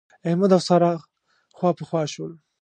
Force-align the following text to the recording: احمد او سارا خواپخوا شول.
احمد 0.27 0.51
او 0.55 0.61
سارا 0.67 0.91
خواپخوا 1.57 2.03
شول. 2.13 2.31